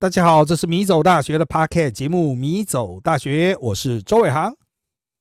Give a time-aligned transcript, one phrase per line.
[0.00, 4.54] 大家好，这是米走大学的 p a r k e t 节目《米走大学》，我是周伟航，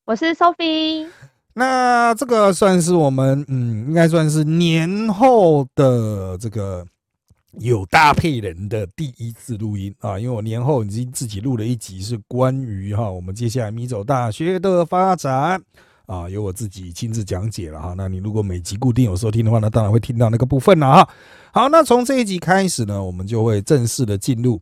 [0.05, 1.07] 我是 Sophie。
[1.55, 6.85] 那这个算是我们，嗯，应该算是年后的这个
[7.53, 15.59] 有搭配人的第一次录音啊，因为我年后已经自己录了一集，是关于哈我们接下来米走大学的发展。
[16.07, 17.93] 啊，由我自己亲自讲解了哈。
[17.95, 21.09] 那你如果每集固定有收听的话，那当然会听到那个部分了哈。
[21.51, 24.57] 好，那从这一集开始呢，我们就会正式的进入，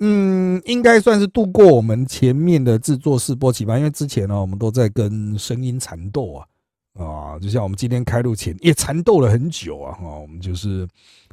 [0.00, 3.78] 嗯，应该算是度过我们前面的制作试播期吧。
[3.78, 6.44] 因为之前呢，我们都在跟声音缠斗啊，
[6.98, 10.88] 啊，就像我们今天开录前也缠斗了很久啊，哈，我们就是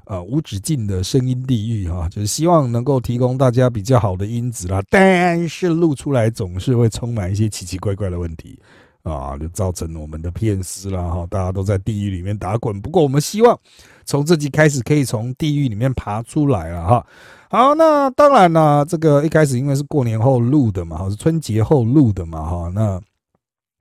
[0.06, 8.60] 呃无止境的声音地狱哈，就是希望能够提供大家比较好的音质啦，但是录出来总是会充满一些奇奇怪怪的问题。
[9.04, 12.80] 啊，就造成我们的片失了哈，大家都在地狱里面打滚。
[12.82, 13.60] 不过我们希望
[14.06, 17.08] 从这集开始可以从地狱里面爬出来了哈。
[17.50, 23.02] 好，那当然啦，这个一开始因为是过年后录的嘛，哈，是春节后录的嘛，哈，那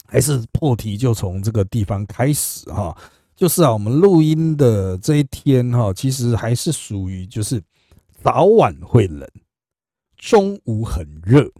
[0.06, 2.96] 还是破题就从这个地方开始哈。
[3.36, 7.62] 就是啊，我们录音的这一天哈，其实还是属于就是
[8.22, 9.26] 早晚会冷，
[10.18, 11.50] 中午很热。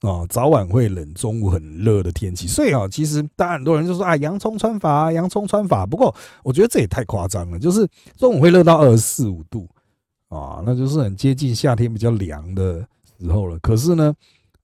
[0.00, 5.84] 啊，早晚会冷，中午很热的天气，所以啊，其实大家很多人就说啊，洋葱穿法，洋葱穿法。
[5.84, 9.68] 不过我觉得这也太夸张了，就是中午会热到二十四五度
[10.28, 12.86] 啊，那就是很接近夏天比较凉的
[13.20, 13.58] 时候了。
[13.58, 14.14] 可是呢，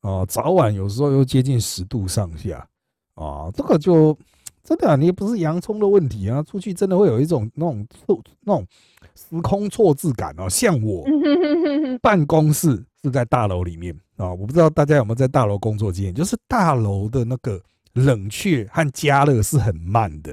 [0.00, 2.66] 啊，早晚有时候又接近十度上下
[3.14, 4.16] 啊，这个就
[4.64, 8.66] 真的，你也不是洋葱的问题啊，出去真的会有一种那种错那种
[9.14, 10.48] 时空错置感哦。
[10.48, 11.04] 像我
[12.00, 13.98] 办公室是在大楼里面。
[14.16, 17.60] 啊，我不知道大家有没有在大楼工作经验，就是大楼的那个
[17.92, 20.32] 冷却和加热是很慢的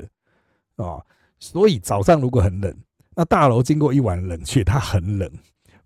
[0.77, 1.01] 啊，
[1.39, 2.73] 所以早上如果很冷，
[3.15, 5.29] 那大楼经过一晚冷却，它很冷。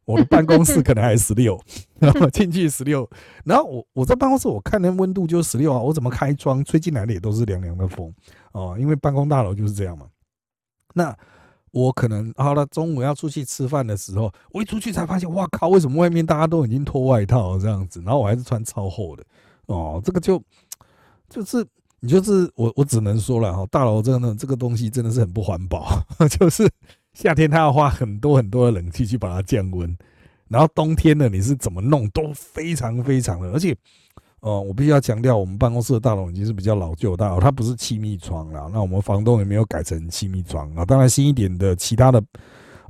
[0.05, 1.59] 我的办公室可能还十六，
[1.99, 3.09] 然后进去十六，
[3.43, 8.13] 然后我我在办公室我看那温度就十六啊，我怎么开窗吹进来的也都是凉凉的风
[8.53, 10.05] 哦，因为办公大楼就是这样嘛。
[10.93, 11.13] 那
[11.77, 15.67] 我可能好了，中午要出去吃饭的时候，我一出去才发现，哇靠！
[15.67, 19.23] 为什么外面大家都已经脱外套这样子，然后我还是穿超厚的
[19.67, 20.01] 哦？
[20.03, 20.41] 这个就
[21.29, 21.63] 就是
[21.99, 25.87] 你就是我，我只能说了哈，大楼真的这个东西真的是很不环保，
[26.39, 26.67] 就是
[27.13, 29.95] 夏天它要花很多很多的冷气去把它降温，
[30.47, 33.75] 然后冬天呢你是怎么弄都非常非常的，而且。
[34.41, 38.69] 哦，我必须要强调，我们办公室的大楼已经是比较老旧大楼，它不是气密窗了。
[38.71, 40.85] 那我们房东也没有改成气密窗啊。
[40.85, 42.23] 当然，新一点的其他的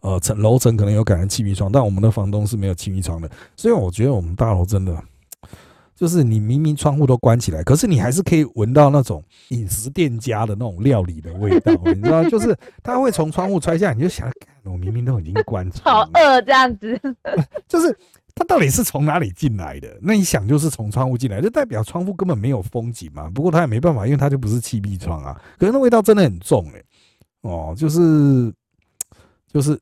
[0.02, 3.31] 呃层楼层可能有改成气密窗，但我们的房东是没有气密窗的。
[3.56, 5.02] 所以我觉得我们大楼真的
[5.96, 12.24] 就是你明明窗户都关起来，可是你还是可以闻到那种饮食店家的那种料理的味道，你知道？
[12.29, 14.29] 就是他会从窗户吹下，你就想，
[14.66, 17.00] 我明明都已经关，好饿这样子，
[17.69, 17.97] 就是。
[18.37, 19.97] 它到底是从哪里进来的？
[20.01, 23.29] 那一想就是从窗户进来，就代表窗户根本没有风景嘛。
[23.33, 25.39] 不过它也没办法，因为它就不是气密窗啊。
[25.57, 26.83] 可是那味道真的很重哎，
[27.41, 28.53] 哦，就是
[29.51, 29.73] 就是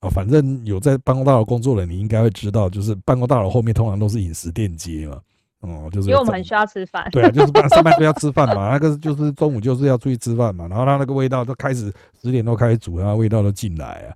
[0.00, 5.20] 哦，反正有在办公大楼工作的，你应该会知道，就是办公大楼后面通常都是饮食店街嘛。
[5.60, 7.08] 哦，就是因为我们很需要吃饭。
[7.10, 8.68] 对啊，就是上班都要吃饭嘛。
[8.72, 10.68] 那个就是中午就是要出去吃饭嘛。
[10.68, 11.92] 然后它那个味道都开始
[12.22, 14.14] 十点多开始煮，然后味道都进来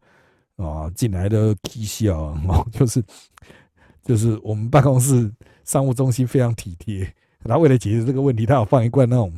[0.57, 2.35] 啊，啊，进来的气息啊，
[2.71, 3.03] 就是。
[4.09, 5.31] 就是我们办公室
[5.65, 7.01] 商务中心非常体贴，
[7.45, 9.31] 然后为了解决这个问题，他有放一罐那种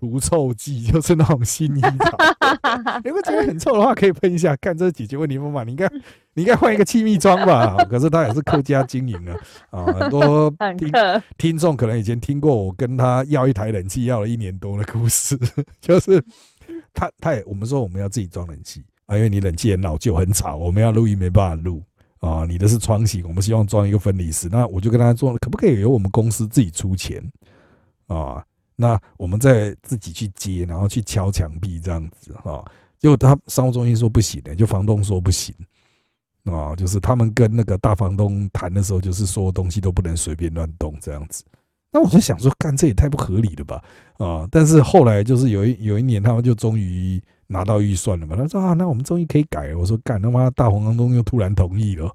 [0.00, 2.16] 除臭剂，就是那种薰衣草。
[3.04, 5.64] 如果觉得很臭的话，可以喷一下，看这是解决问题方法。
[5.64, 5.86] 你应该
[6.32, 7.76] 你应该换一个气密装吧？
[7.90, 9.34] 可是他也是客家经营的
[9.68, 10.90] 啊，很多听
[11.36, 15.38] 听众可能以前听过我跟他要一台冷气要了一年多的故事，
[15.78, 16.24] 就是
[16.94, 21.82] 他他也我们说我们要自己装冷气啊，因为你冷气很老旧很吵，我们要录音没办法录。
[22.20, 27.22] 啊，你的是窗型，我们希望装一个分离式，那我就跟他说，可不可以由我们公司自己出钱
[28.06, 28.44] 啊？
[28.74, 32.64] 那我们再自己去接，然后去敲墙壁这样子哈。
[32.98, 35.54] 结果他商务中心说不行的，就房东说不行
[36.44, 41.44] 啊，就是他们跟那个大房东谈的时候，就是说东西都不能随便乱动这样子。
[41.92, 43.84] 那我就想说，干这也太不合理了吧
[44.18, 44.48] 啊！
[44.50, 47.22] 但是后来就是有一有一年，他们就终于。
[47.48, 48.36] 拿到预算了嘛？
[48.36, 49.78] 他说啊，那我们终于可以改了。
[49.78, 52.12] 我说干他妈，大黄东又突然同意了，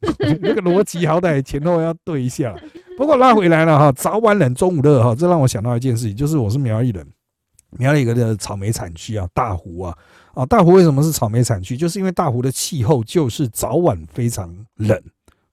[0.40, 2.54] 那个逻辑好歹前后要对一下。
[2.96, 7.06] 不过拉回来了哈，早晚冷，中午热哈，这让我想到一件事情，就是我是苗栗人，
[7.78, 9.96] 苗栗一个的草莓产区啊，大湖啊
[10.34, 11.76] 啊，大湖为什么是草莓产区？
[11.76, 15.00] 就是因为大湖的气候就是早晚非常冷，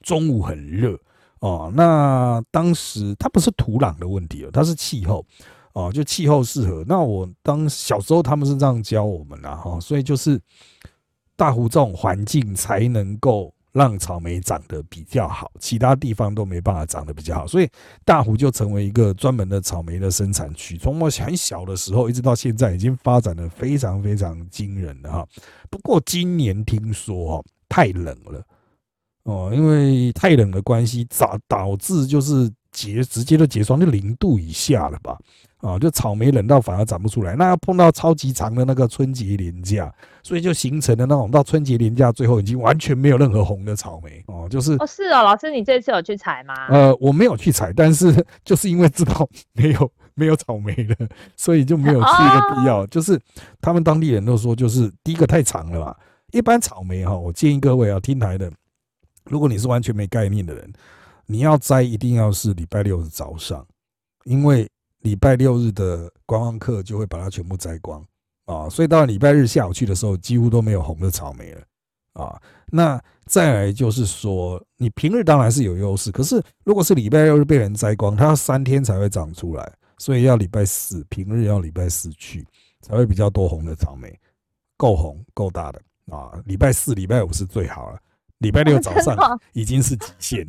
[0.02, 0.98] 中午很热
[1.40, 1.72] 哦。
[1.74, 5.26] 那当时它不是土壤的问题了，它是气候。
[5.74, 6.84] 哦，就气候适合。
[6.88, 10.40] 那我当小时候他们是这样教我们啦，哈，所以就是
[11.36, 17.70] 大湖这种环境才能够让草莓长得比较好，其他地方都没办法长得比较好，所以
[18.04, 20.78] 大湖就成为一个专门的草莓的生产区。
[20.78, 25.28] 从我很小的时候一直到现在，已经发展的非常非常惊人了哈。
[25.70, 28.44] 不过今年听说哦太冷了
[29.24, 35.18] 哦，因为太冷的关系，导导致就是结直接的结霜，就零度以下了吧。
[35.62, 39.94] 啊，就草莓冷到反而长不出来，那要碰到超级长的那个春节连假，
[40.24, 46.54] 所以就形成了那种到春节连假最后已经完全没有任何红的草莓哦，就是哦是哦，老师你这次有去采吗？
[46.70, 50.96] 呃，我没有去采，但是就是因为知道没有没有草莓了，
[51.38, 52.88] 所以就没有去的必要。
[52.88, 53.20] 就是
[53.62, 55.96] 他们当地人都说，就是第一个太长了吧。
[56.32, 58.52] 一般草莓哈，我建议各位啊，听台的，
[59.26, 60.74] 如果你是完全没概念的人，
[61.28, 63.64] 你要摘一定要是礼拜六的早上，
[64.24, 64.68] 因为。
[65.02, 68.06] 礼拜六日的观光客就会把它全部摘光
[68.46, 71.62] 啊，所以到礼拜日下午去的时候，几乎都没有红的草莓了
[72.14, 72.42] 啊。
[72.68, 82.46] 那再来就是说，你平日当然是有优势，可是如果是礼拜六日被人摘光，它要三天才会长出来，所以要礼拜四平日要礼拜四去
[82.82, 84.18] 才会比较多红的草莓，
[84.78, 85.82] 够红够大的
[86.16, 86.32] 啊。
[86.46, 88.00] 礼拜四、礼拜五是最好了，
[88.40, 89.18] 礼拜六早上
[89.54, 90.48] 已经是极限。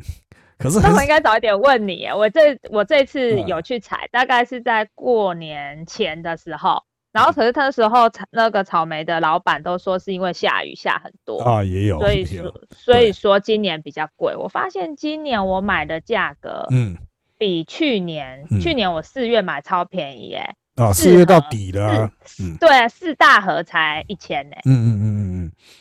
[0.63, 2.07] 可是，我应该早一点问你。
[2.07, 6.81] 我这我这次有去采，大概是在过年前的时候。
[7.11, 14.35] 然后，可是那时候那个草莓的老板都说是因为下雨下很多啊，也有，所以说所以说今年比较贵。
[14.35, 16.97] 我发现今年我买的价格，嗯，
[17.37, 20.55] 比去年去年我四月买超便宜耶。
[20.75, 22.09] 啊，四月到底了，
[22.41, 25.32] 嗯，对，四大盒才一千呢，嗯嗯嗯嗯嗯，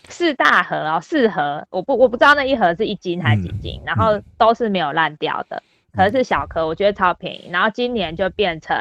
[0.09, 8.77] 四大盒哦，四盒，我不我不知道那一盒是一斤还是几斤，然后都是没有烂掉的，可是小颗，我觉得超便宜，然后今年就变成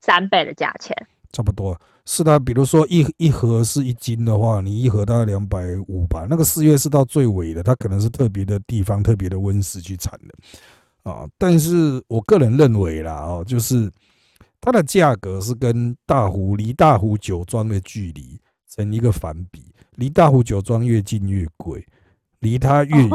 [0.00, 0.96] 三倍的价钱，
[1.32, 11.10] 差不多是的，比如说一一盒是一斤的话，你一盒大概两百五吧，那个四月是到最尾的，它可能是特别的地方、特别的温室去产的。
[11.10, 13.90] 啊，但是我个人认为啦，哦，就是。
[14.64, 18.38] 它的价格是跟大湖离大湖酒庄的距离
[18.74, 19.64] 成一个反比，
[19.96, 21.86] 离大湖酒庄越近越贵，
[22.40, 23.10] 离它越远，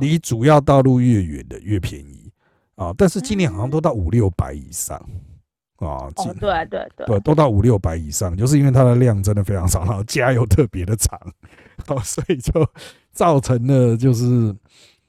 [0.00, 2.30] 离主要道路越远的越便宜
[2.76, 2.92] 啊！
[2.96, 4.96] 但是今年好像都到五六百以上
[5.78, 6.06] 啊！
[6.14, 11.18] 哦，对对对，都到五六百以上，就是因为它的量真的非常少，然后加油特别的长，
[11.88, 12.66] 哦，所以就
[13.12, 14.54] 造成了就是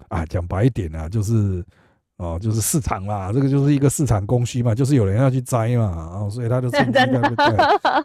[0.08, 1.64] 啊，讲白一点啊，就是。
[2.18, 7.58] 哦，就是市场啦，这个就是一个市场供需嘛，就是有人要去摘嘛，哦，所以他就趁机在那边。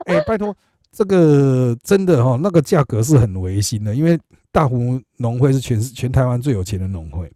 [0.06, 0.56] 哎，拜托，
[0.90, 4.18] 这个真的哈，那个价格是很违心的，因为
[4.50, 7.30] 大湖农会是全全台湾最有钱的农会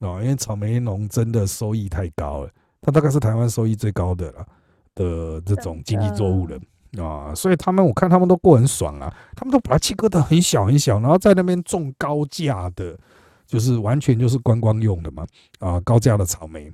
[0.00, 2.50] 哦，因为草莓农真的收益太高了，
[2.80, 4.46] 它大概是台湾收益最高的了
[4.94, 6.58] 的这种经济作物了
[7.04, 12.98] 啊，所以他们我看他们都过很爽啊，他们都把它切割的很小很小，然后在那边种高价的。
[13.46, 15.24] 就是完全就是观光用的嘛，
[15.60, 16.68] 啊，高价的草莓，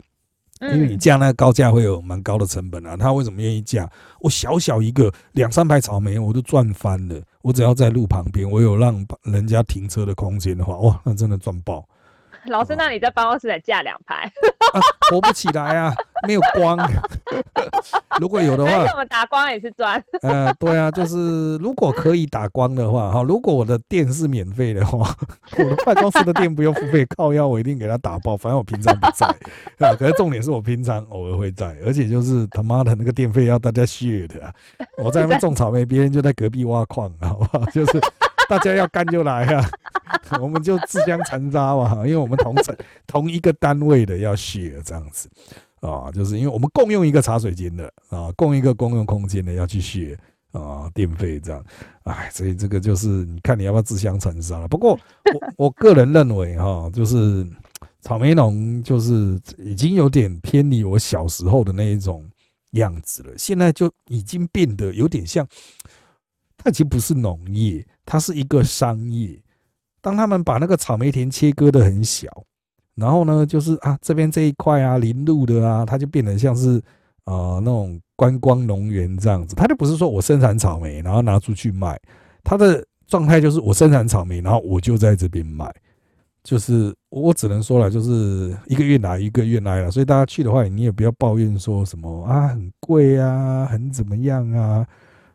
[0.62, 2.96] 因为你降那个高价会有蛮高的成本啊。
[2.96, 3.88] 他为什么愿意降？
[4.20, 7.20] 我小小一个两三排草莓，我都赚翻了。
[7.42, 11.84] 我只要在路旁边，我有让人家停车的空间的话，哇，那真的赚爆。
[12.46, 14.30] 老师，那你在办公室得架两排？
[15.10, 15.94] 活不起来啊，
[16.26, 16.76] 没有光。
[18.20, 20.02] 如果有的话，我们打光也是赚。
[20.22, 25.14] 呃，对啊，就是如果可以打光的话，哈，如果我的电是免费的话，
[25.58, 28.36] 我的办公室的电不用付费，靠腰我一定给他打爆。
[28.36, 29.26] 反正我平常不在，
[29.86, 34.54] 啊，可是重点是我平常偶尔会在，而且就是他妈的那个电费要大家 share 的。
[34.98, 37.64] 我在那边种草莓，别人就在隔壁挖矿，好不好？
[37.66, 38.00] 就是。
[38.48, 39.70] 大家要干就来啊，
[40.38, 45.26] 我们就自相残杀嘛，因为我们同城同一个单位的要 share 这样子
[45.82, 50.18] 啊，就是因为我们共用一个茶水间的啊，共一个公用空间的要去学
[50.52, 51.62] 啊，电费这样，
[52.04, 54.66] 哎，所以这个就是你看你要不要自相残杀了。
[54.66, 57.46] 不过我我个人认为哈，就是
[58.00, 62.26] 草莓农就是已经有点偏离我小时候的那一种
[62.72, 65.46] 样子了，现在就已经变得有点像，
[66.56, 67.86] 它其实不是农业。
[68.04, 69.40] 它是一个商业，
[70.00, 72.26] 当他们把那个草莓田切割的很小，
[72.94, 76.76] 然后呢，就是啊这边这一块啊林路的啊，它就变得像是
[77.24, 81.98] 啊那种观光农园这样子，它就不是说我生产草莓然后拿出去卖，
[82.44, 85.72] 它的状态就是我生产草莓，然后我就在这边卖，
[86.44, 94.86] 就是我只能说了，就是一个月来一个月来了，所以大家去的话，你也不要抱怨说什么啊很贵啊，很怎么样啊。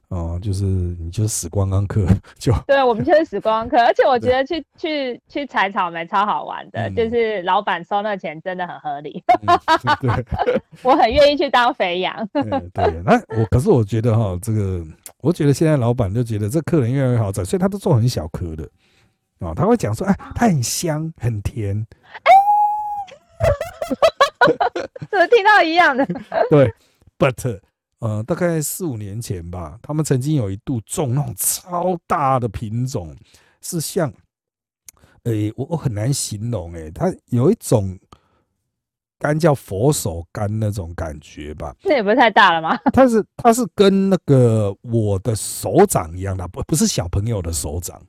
[0.09, 2.05] 哦，就是你就是死观光客，
[2.39, 9.21] 就对我们就是死观光客，而且我觉得去去去采草莓超好玩的，就是老板收那钱真的很合理，
[9.99, 10.25] 对，
[10.81, 12.15] 我很愿意去当肥羊。
[12.31, 14.81] 对，那我可是我觉得哈，这个
[15.19, 18.63] 我觉得现在老板就觉得这客人越来越好找，所以他都做很小颗的，
[19.39, 21.85] 哦，他会讲说，哎，它很香，很甜。
[25.11, 26.05] 怎么听到一样的？
[26.49, 26.73] 对
[27.19, 27.59] ，but
[27.99, 33.15] 呃，大概四五年前吧，他们曾经有一度种那种超大的品种，
[33.61, 34.13] 是像，
[35.23, 37.97] 诶，我我很难形容，诶，它有一种
[39.17, 41.75] 干叫佛手柑那种感觉吧？
[41.83, 42.77] 那也不是太大了吗？
[42.93, 47.99] 它是它是跟那个我的手掌一样的，不不是小朋友的手掌，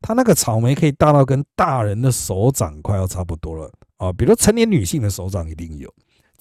[0.00, 5.92] 它那个草莓可以大到跟大人的手掌快要差不多了啊，比如成年女性的手掌一定有。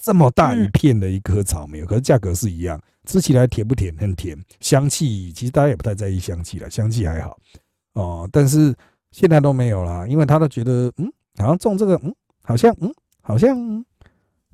[0.02, 3.94] 这么大一片的一颗草莓，可是价格是一样，吃起来甜不甜？
[3.98, 7.38] 很甜，香气其实大家也不太在意香气了，香气还好
[7.94, 8.30] 哦。
[8.32, 8.74] 但是
[9.12, 13.58] 现在都没有了，因为他都觉得，嗯，好像种这个，嗯，好像，嗯，好像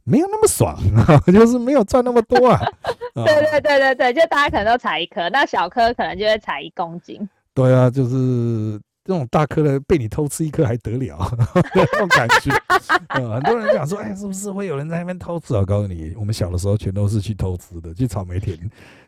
[0.03, 0.77] 没有那么爽，
[1.31, 2.59] 就是没有赚那么多啊。
[3.13, 7.29] 对对对对对，就大家可能都采一颗，那小颗可能就会采一公斤。
[7.53, 8.79] 对啊，就是。
[9.05, 11.17] 这种大颗的被你偷吃一颗还得了？
[11.75, 12.51] 那种感觉，
[13.09, 15.53] 很多人讲说，哎，是不是会有人在那边偷吃？
[15.55, 18.57] 我告诉你，我们小的时候全都是去偷吃的，去草莓田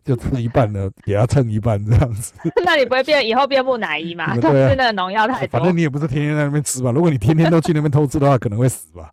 [0.04, 2.34] 就吃一半呢，给他蹭一半这样子。
[2.66, 4.36] 那你不会变以后变木乃伊嘛？
[4.36, 5.60] 偷吃那个农药太多。
[5.60, 6.92] 反正你也不是天天在那边吃吧？
[6.92, 9.10] 如果你天天都去那边偷吃的话，可能会死吧。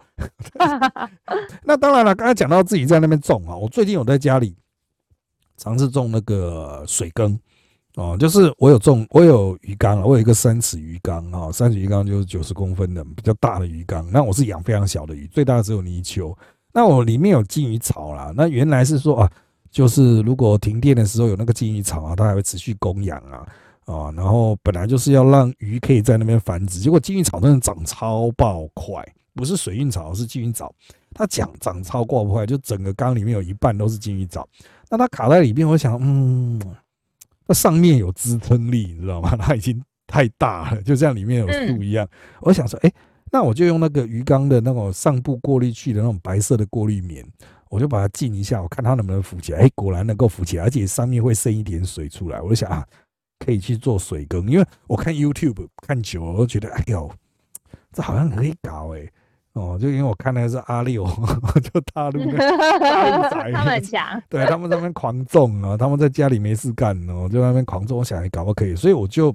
[1.62, 4.56] 那当然了，刚才讲到自己在那边种啊，我最近有在家里
[5.56, 7.38] 尝试种那个水耕。
[7.96, 14.10] 哦，就是我有种，我有鱼缸啊，我有一个三尺鱼缸啊，三尺鱼缸就是九十公分的比较大的鱼缸。
[14.10, 16.34] 那我是养非常小的鱼，最大的只有泥鳅。
[16.72, 18.32] 那我里面有金鱼草啦。
[18.34, 19.30] 那原来是说啊，
[19.70, 23.46] 就是如果停电的时候有那个金鱼草啊，它还会持续供养啊
[23.84, 24.10] 啊。
[24.16, 30.74] 然后本来就是要让鱼可以在那边繁殖，结果金鱼草真的长超爆快，不是水运草，是金鱼草，
[31.12, 34.48] 它长长超爆快，就整个缸里面有一半都是金鱼草。
[34.88, 36.58] 那它卡在里面，我想，嗯。
[37.52, 39.36] 那上面有支撑力，你知道吗？
[39.36, 42.08] 它已经太大了，就像里面有树一样。
[42.40, 42.90] 我想说，哎，
[43.30, 47.22] 那我就用那个鱼缸的那种上部过滤器的那种白色的过滤棉，
[47.68, 49.58] 我就把它浸一下，我看它能不能浮起来。
[49.58, 52.40] 哎，果然能够浮起来，而且上面会渗一点水出来。
[52.40, 52.82] 我就想啊，
[53.38, 57.10] 可以去做水耕，因为我看 YouTube 看久了，我都觉得，哎呦，
[57.92, 59.06] 这好像可以搞哎。
[59.54, 61.04] 哦，就因为我看的是阿六，
[61.72, 62.38] 就大陆的
[62.80, 69.34] 大陆仔，他们很强，对他们那边狂种啊，他们在家里没事干哦，就那边狂种，我想搞不可以，所以我就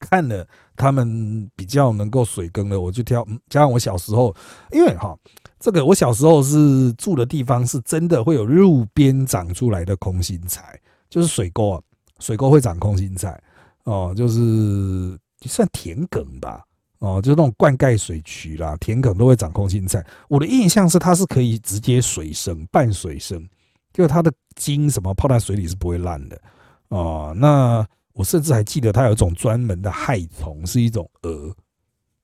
[0.00, 3.22] 看了他们比较能够水耕的，我就挑。
[3.50, 4.34] 加上我小时候，
[4.72, 5.14] 因为哈，
[5.60, 10.80] 这个我小时候是住的地方是真的会有路边长出来的空心菜，
[11.10, 11.82] 就是水沟啊，
[12.18, 13.38] 水沟会长空心菜
[13.84, 16.64] 哦，就是算田埂吧。
[17.00, 20.04] 哦，就是那种灌溉水渠啦，田埂都会长空心菜。
[20.28, 23.48] 我的印象是它是可以直接水生、半水生，
[23.92, 26.40] 就它的茎什么泡在水里是不会烂的。
[26.88, 31.54] 哦，那我甚至还记得它有一种专门的害虫，是一种蛾。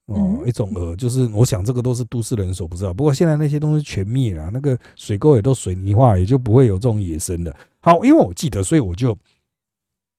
[0.06, 2.92] 哦，一种蛾，就是我想这个都是都市人所不知道。
[2.92, 7.54] 不过现在那些东西全灭了，那个水沟也都水泥化，也就不会有这种野生的。
[7.80, 9.16] 好，因为我记得，所以我就。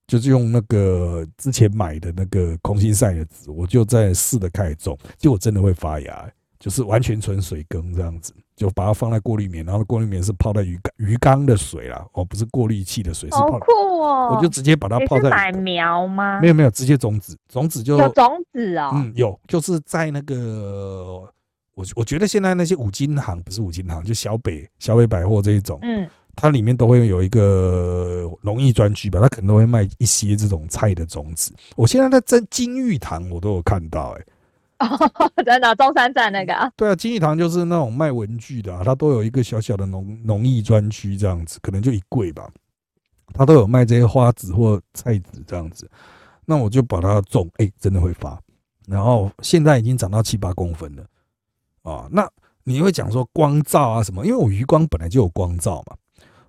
[0.07, 13.57] 就是用那个之前买的那个空心菜的籽，我就在试的开始种，结果真的会发芽，就是完全纯水耕这样子，就把它放在过滤棉，然后过滤棉是泡在鱼缸鱼缸的水啦，哦，不是过滤器的水，是泡。
[13.59, 13.71] 酷
[14.01, 14.35] 哦！
[14.35, 15.31] 我就直接把它泡在。
[15.31, 16.39] 买苗吗？
[16.39, 18.91] 没有没有，直接种子，种子就有种子哦。
[18.93, 21.23] 嗯，有，就是在那个
[21.73, 26.07] 我我觉得现在那些五金行不是五金行，就小北小北百货这一种，嗯。
[26.35, 31.53] 它里面都会有一个农艺专区吧，它可能都会卖一些这种菜的种子。
[31.75, 34.17] 我现在在在金玉堂，我都有看到，
[34.77, 34.87] 哎，
[35.45, 36.71] 真的中山站那个啊？
[36.75, 42.49] 对啊，金玉堂就是那种卖文具的，啊它都有一个小小的农农艺专区这样子，可能就一柜吧，
[43.33, 45.89] 它都有卖这些花籽或菜籽这样子。
[46.45, 48.39] 那我就把它种，哎，真的会发，
[48.87, 51.03] 然后现在已经长到七八公分了
[51.81, 52.07] 啊。
[52.11, 52.29] 那
[52.63, 54.25] 你会讲说光照啊什么？
[54.25, 55.95] 因为我余光本来就有光照嘛。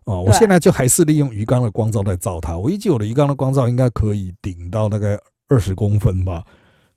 [0.07, 2.57] 哦，我现在就还是利用鱼缸的光照在照它。
[2.57, 6.45] 我预计我的鱼缸的光照应该可以顶到大概二十公分吧。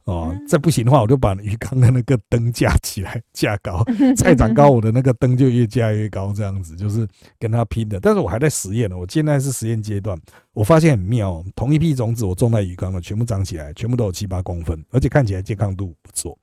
[0.06, 3.84] 哦，再不行的话，我就把鱼缸的那个灯架起来，架高，
[4.18, 8.00] 再长高，我的那个灯就越架越高，这样子就是跟它拼的。
[8.00, 10.20] 但是我还在实验呢，我现在是实验阶段。
[10.54, 16.36] 我发现很妙，同一批种子我种在鱼缸了，全部长起来，全部都有七八公分，而且看起来健康度不错。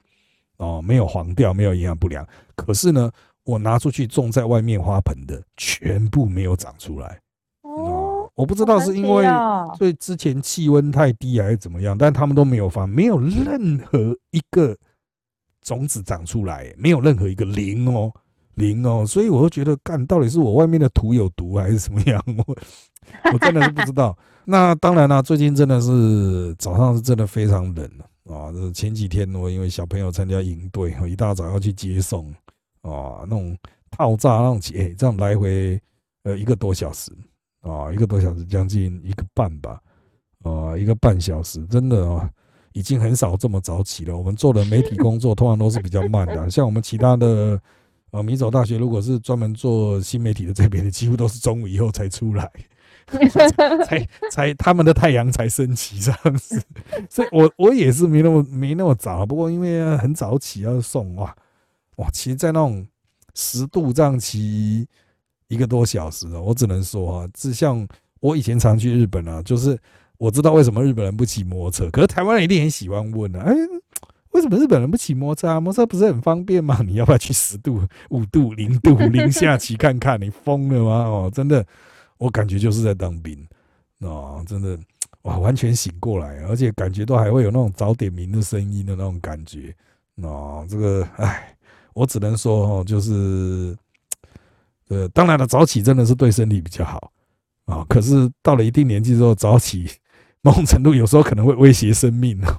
[0.59, 2.27] 哦，没有黄掉，没有营养不良。
[2.55, 3.11] 可是呢？
[3.47, 7.19] 我拿出去种在外面花盆的，全部没有长出来。
[7.63, 9.25] 哦，我不知道是因为
[9.79, 14.77] 所以之前气温太低还是怎么样，但他们都没有发，没有任何一个
[15.63, 18.13] 种子长出来，没有任何一个零哦，
[18.55, 19.07] 零哦。
[19.07, 22.23] 所以我就觉得，干到底是我外面的土有毒还是怎么样？
[22.47, 22.57] 我
[23.33, 24.17] 我真的是不知道。
[24.45, 27.85] 那当然了，最近真的是早上是真的非常冷
[28.29, 32.33] 啊，这前几天我因为小朋友参加营队，一大早要去接送
[32.91, 33.57] 啊，那种
[33.91, 35.81] 套炸那种节，这样来回
[36.23, 37.11] 呃一个多小时
[37.63, 39.81] 啊，一个多小时将近一个半吧，
[40.43, 42.31] 啊，一个半小时，真的啊，
[42.73, 44.17] 已经很少这么早起了。
[44.17, 47.61] 我们做的媒体工作通常都是比较慢的，像我们其他的
[48.13, 52.51] 呃米走大学，如果是专门做新媒体的这边的，几乎都是中午以后才出来。
[53.87, 56.61] 才才他们的太阳才升起这样子，
[57.09, 61.33] 所以我我也是没那么没那么早，不过因为很早起要送哇
[61.97, 62.87] 哇，其实，在那种
[63.35, 64.87] 十度这样骑
[65.49, 67.87] 一个多小时，我只能说啊，就像
[68.21, 69.79] 我以前常去日本啊，就是
[70.19, 73.55] 我知道为什么日本人不骑摩托车，可是台湾人一定很喜欢问啊，哎，
[74.33, 75.61] 为什么日本人不骑摩托车啊？
[75.61, 76.81] 摩托车不是很方便吗？
[76.87, 80.21] 你要不要去十度、五度、零度、 零下骑看看？
[80.21, 81.05] 你疯了吗？
[81.05, 81.65] 哦，真的。
[82.19, 83.47] 我感觉就是在当兵，
[83.99, 84.79] 哦，真的
[85.21, 89.75] 哇，完全醒过来，而且感觉都还会有那种早点名的声音的那种感觉，
[90.23, 91.55] 哦，这个唉，
[91.97, 93.75] 我只能说哦，就是，
[94.91, 97.11] 呃，当然了，早起真的是对身体比较好
[97.65, 99.91] 啊，可是到了一定年纪之后，早起
[100.43, 102.53] 某种程度有时候可能会威胁生命哦。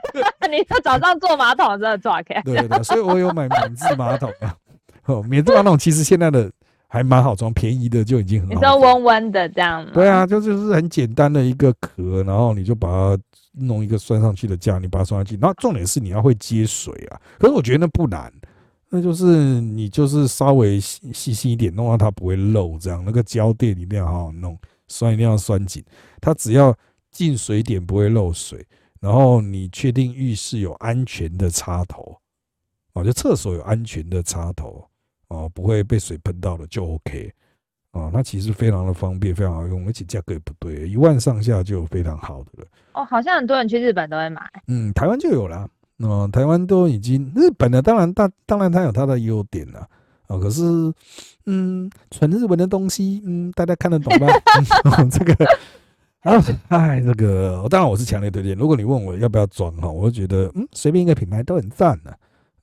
[0.50, 2.40] 你说早上坐马桶真的抓开？
[2.40, 4.56] 对对，所以我有买免治马桶啊，
[5.04, 6.50] 哦，免治马桶其实现在的。
[6.90, 8.54] 还蛮好装，便宜的就已经很好。
[8.54, 9.90] 你说温温的这样吗？
[9.92, 15.36] 对啊，就就是很简单的一个壳，然后你就把它弄一个拴上去的架，你把它拴上去。
[15.38, 17.20] 然后重点是你要会接水啊。
[17.38, 18.32] 可是我觉得那不难，
[18.90, 22.78] 那就是你就是稍微细细心一点，弄到它不会漏。
[22.78, 25.84] 这样那个胶垫一定要好好弄，栓一定要拴紧。
[26.20, 26.76] 它只要
[27.10, 28.66] 进水点不会漏水，
[29.00, 32.18] 然后你确定浴室有安全的插头，
[32.94, 34.84] 哦，就厕所有安全的插头。
[35.28, 37.30] 哦，不会被水喷到了就 OK，
[37.92, 42.66] 哦，那其实非常的方便，非常好用，而且价格也不对，一万上下就有非常好的了。
[42.94, 44.40] 哦，好像很多人去日本都会买。
[44.68, 45.68] 嗯，台湾就有了，
[46.00, 49.80] 那台湾都已经日本的，当然大当然它有它的优点了，
[50.28, 50.62] 啊，可是
[51.46, 54.28] 嗯，纯日文的东西，嗯，大家看得懂吗？
[55.10, 55.34] 这个
[56.22, 58.56] 啊，哎，这个当然我是强烈推荐。
[58.56, 62.10] 如果你问我要不要装哈，我就觉得嗯，随便一个品牌都很赞的，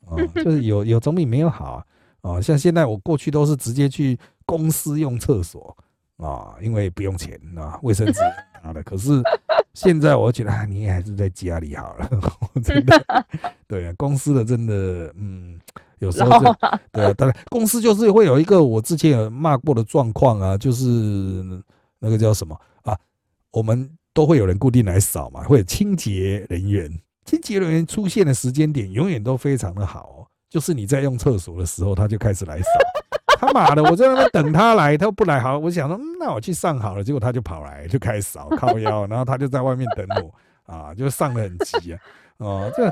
[0.08, 1.86] 啊， 就是有有总比没有好啊。
[2.22, 4.18] 啊，像现在我过去都是直接去
[4.48, 5.76] 公司用厕所
[6.18, 8.20] 啊，因为不用钱啊，卫生纸
[8.66, 8.82] 拿的。
[8.84, 9.22] 可是
[9.74, 12.10] 现在我觉得啊，你还是在家里好了，
[12.64, 13.26] 真的。
[13.68, 15.60] 对啊，公司的真的，嗯，
[16.00, 16.56] 有时候就
[16.92, 20.84] 对啊，当然公司就是会有一个我之前有骂过的状况啊，就是
[22.00, 22.98] 那个叫什么啊，
[23.52, 26.90] 我们都会有人固定来扫嘛，会有清洁人员，
[27.26, 30.28] 清洁人员出现的时间点永远都非常的好。
[30.48, 32.70] 就是你在用厕所的时候，他就开始来扫。
[33.40, 37.04] 他妈的，我在那边等他来，他不来，好，我想说，那我去上好了。
[37.04, 42.00] 结果他就跑来，就开始扫靠腰，然后他就在外面等我啊，就上的很急啊，
[42.38, 42.92] 哦，这。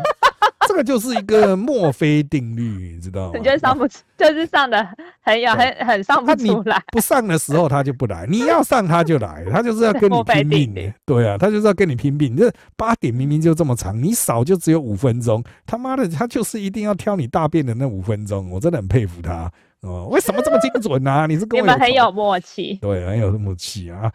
[0.66, 3.32] 这个就是一个墨菲定律，你知道吗？
[3.38, 3.86] 你觉得上不，
[4.18, 4.88] 就是上的
[5.22, 6.82] 很有很很上不出来。
[6.88, 10.94] 不上的时候他就不来，你要上他就来，他就是要跟你拼命。
[11.06, 12.34] 对啊，他就是要跟你拼命。
[12.38, 18.50] 这八点明明就这么长，你扫就只有五分钟，他妈的，他就是一定要挑你大便的那五分钟。
[18.50, 19.52] 我真的很佩服他
[19.84, 21.26] 哦，为什么这么精准呢？
[21.30, 24.12] 你是跟我们很有默契，对，很有默契啊。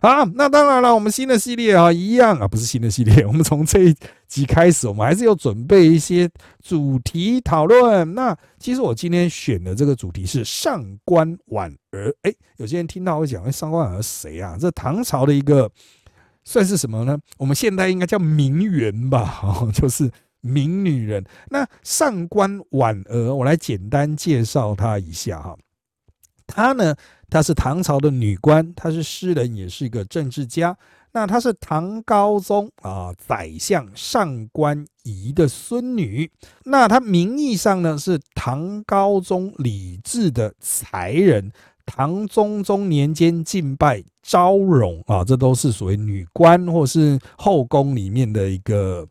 [0.00, 3.96] 好，那当然了，我们新的系列啊，一样啊，不是新的系列， 我们从这一
[4.28, 6.30] 集开始，我们还是有准备一些
[6.62, 8.14] 主题讨论。
[8.14, 12.14] 那其实我今天选的这个主题是上官婉儿。
[12.22, 14.56] 哎，有些人听到会讲，哎，上官婉儿谁啊？
[14.60, 15.68] 这唐朝的一个
[16.44, 17.18] 算是什么呢？
[17.36, 20.08] 我们现代应该叫名媛吧， 哦，就是
[20.40, 21.24] 名女人。
[21.50, 25.56] 那上官婉儿，我来简单介绍她一下哈。
[26.46, 26.94] 她呢？
[27.30, 30.74] 她是唐朝的女官，她是诗人，也是一个政治家。
[31.12, 36.30] 那她是唐高宗啊，宰相上官仪的孙女。
[36.64, 41.52] 那她名义上呢是唐高宗李治的才人。
[41.84, 49.06] 唐中宗年间敬拜昭容啊，这都是所谓女官或是后宫里面的一个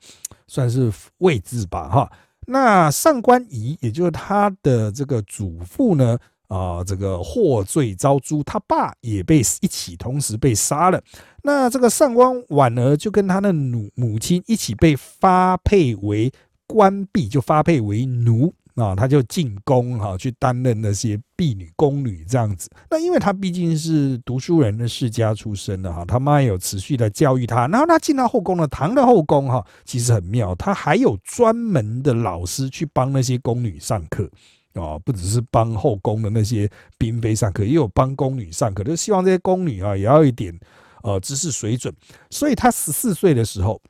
[0.47, 2.11] 算是位置吧，哈。
[2.47, 6.17] 那上官仪，也就是他的这个祖父呢。
[6.47, 11.03] 啊，这个获罪遭诛，他爸也被一起同时被杀了。
[11.43, 16.31] 那这个上官婉儿就跟他的母母亲一起被发配为
[16.65, 22.69] 官婢，就发配为奴啊，他就进宫哈，去担任那些婢女、宫女这样子。
[22.89, 27.67] 那因为他毕竟是读书人的世家出身的哈，他妈有持续的教育他。
[27.67, 34.29] 然后他进到后宫了，唐的后宫哈，其实很妙，他还有专门的老师去帮那些宫女上课。
[34.73, 40.55] 哦，不只是帮后宫的那些嫔妃上课，也有帮宫女上课，就希望这些宫女啊也要一点
[41.01, 41.91] 呃知识水准。
[42.29, 43.81] 所以她十四岁的时候，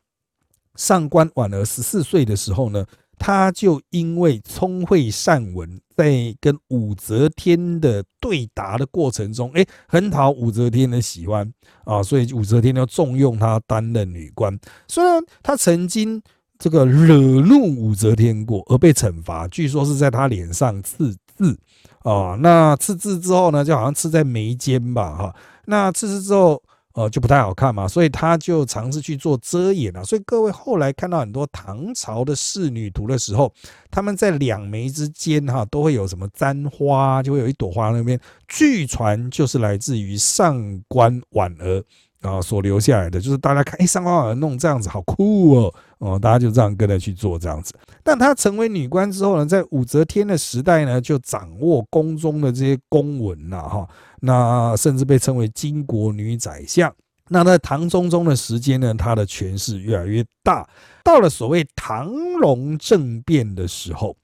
[0.76, 2.86] 上官婉儿十四岁的时候呢，
[3.18, 11.52] 他就因为聪慧善文，在跟武则天的对答的过程中，哎，很讨武则天的喜欢
[11.84, 14.58] 啊，所以武则天要重用他担任女官。
[14.88, 16.22] 虽然他曾经
[16.60, 21.60] 这个惹怒武则天过而被惩罚，据说是在他脸上刺字
[22.04, 22.38] 啊。
[22.40, 25.36] 那刺字之后呢，就好像刺在眉间吧，哈。
[25.66, 26.62] 那刺字之后。
[26.98, 30.04] 呃，就不太好看嘛，所以他就尝试去做遮掩啊。
[30.04, 33.54] 所以各位后来看到很多唐朝的仕女图的时候，
[33.92, 41.84] 他们在两眉之间哈都会有什么簪花，就会有一朵花那边，据传就是来自于上官婉儿
[42.22, 43.22] 啊所留下来的。
[43.22, 47.76] 就是大家看，哎，上官婉儿弄这样子好酷哦，哦，大家就这样跟着去做这样子。
[48.04, 53.88] 但她成为女官之后呢，在武则天的时代呢，就掌握宫中的这些公文了，哈。
[54.22, 56.94] 那甚至被称为金国女宰相。
[57.30, 60.66] 那在唐中宗的时间呢，她的权势越来越大。
[61.04, 64.16] 到了所谓唐隆政变的时候，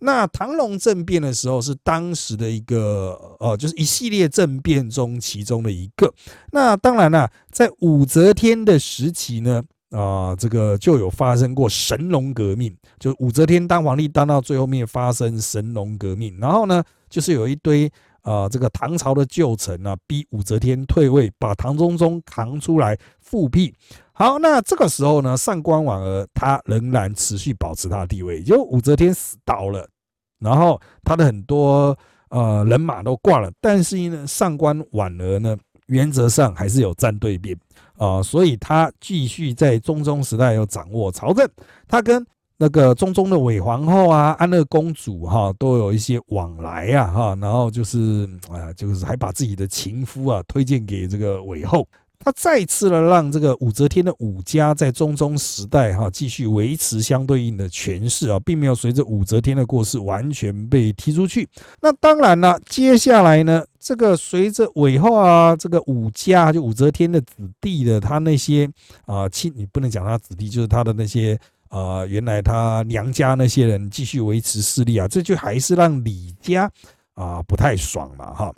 [0.00, 6.10] 那唐隆政变的时候是当时的一个呃，就是一系列政变中其中的一个。
[6.52, 17.92] 那当然了，在武则天的时期呢，啊，这个就有发生过神龙革命，就武则天当皇帝当到最后面发生神龙革命，然后呢，就是有一堆。
[18.26, 23.72] 啊，这个唐朝的旧臣啊，逼武则天退位，把唐中宗扛出来复辟。
[24.12, 29.88] 好，那这个时候呢，上官婉儿她仍然持续保持她的地位，就武则天死倒了，
[30.40, 31.96] 然后她的很多
[32.30, 37.56] 呃人马都挂了，但是呢，上官婉儿呢，原则上还是有站对边
[37.96, 41.48] 啊，所以她继续在中宗时代有掌握朝政，
[41.86, 42.26] 她跟。
[42.58, 51.86] 那个中宗的韦皇后啊，安乐公主哈，都有一些往来啊哈，然后就是啊，就是还把自己的情夫啊推荐给这个韦后，
[52.18, 61.46] 他再次的让这个武则天的武家在中宗时代哈继续维持相对应的权势啊，并没有随着武则天的过世完全被踢出去。
[61.82, 68.66] 那当然了，接下来呢，这个随着韦后啊，这个武家就武则天的子弟的他那些
[69.04, 71.38] 啊亲，你不能讲他子弟，就是他的那些。
[71.76, 76.70] 啊，原来他娘家那些人继续维持势力啊，这就还是让李家
[77.14, 78.54] 啊不太爽嘛，哈。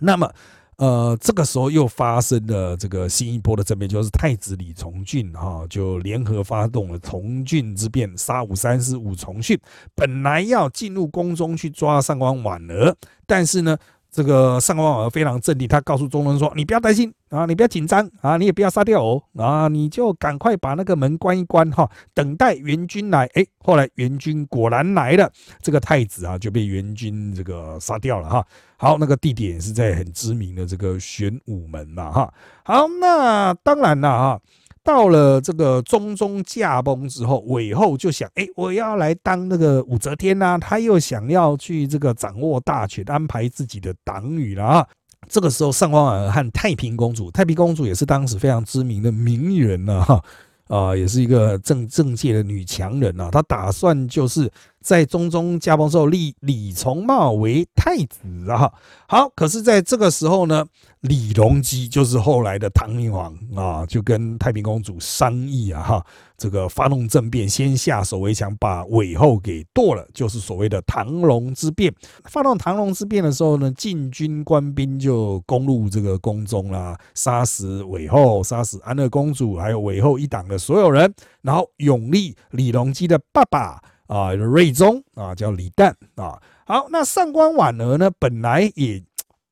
[0.00, 0.30] 那么，
[0.76, 9.58] 呃，这个时候又发生了这个新一波的政变，就是太子李从俊哈就联合发动了从俊之变，杀武三思武从训，
[9.94, 12.94] 本来要进入宫中去抓上官婉儿，
[13.26, 13.78] 但是呢。
[14.14, 25.28] 这个上官婉儿非常镇定，他告诉中人说：“你不要担心啊，你不要紧张啊，你也不要杀掉我啊，你就赶快把那个门关一关哈，等待援军来。”哎，后来援军果然来了，
[25.60, 28.46] 这个太子啊就被援军这个杀掉了哈。
[28.76, 32.32] 好，那个地点是在很知名的这个玄武门嘛哈。
[32.64, 34.40] 好，那当然了哈。
[34.84, 44.86] 到了这个中宗驾崩之后，韦后就想，哎，我要来当那个武则天呐，他又想要去这个掌握大权，安排自己的党羽了啊。
[45.26, 50.22] 这个时候，上官婉儿和太平公主，太平公主也是当时非常知名的名人呢，哈，
[50.68, 53.30] 啊，也是一个政政界的女强人呐。
[53.32, 54.50] 她打算就是
[54.84, 58.70] 在中宗驾崩之后立李重茂为太子啊。
[59.08, 60.64] 好，可是在这个时候呢。
[61.04, 66.06] 李隆基就是后来的唐明皇啊，就跟太平公主商议啊，哈，
[66.38, 71.94] 这个发动政变，先下手为强，把韦后给剁了，就是所谓的唐隆之变。
[72.24, 86.40] 发动唐隆之变的时候呢，禁军官兵就攻入这个宫中啦，杀死韦后，杀死安乐公主，还有韦后一党的所有人，然后永立李隆基的爸爸啊，睿宗啊，叫李旦啊。
[86.66, 89.02] 好，那上官婉儿呢，本来也。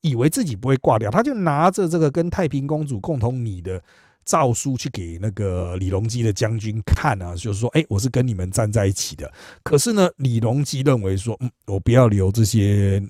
[0.05, 3.81] 以为自己不会挂掉，他就拿着这个跟太平公主共同拟的
[4.25, 9.33] 诏书去给那个李隆基的将军看啊，就是说，哎，我是跟你们站在一起的。
[9.62, 13.01] 可是呢，李隆基认为说，嗯，我不要留这些